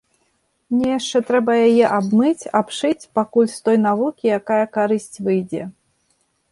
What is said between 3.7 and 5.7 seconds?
навукі якая карысць выйдзе.